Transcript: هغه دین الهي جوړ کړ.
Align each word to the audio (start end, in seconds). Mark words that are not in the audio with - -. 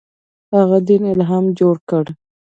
هغه 0.55 0.77
دین 0.87 1.03
الهي 1.13 1.39
جوړ 1.59 1.75
کړ. 1.89 2.05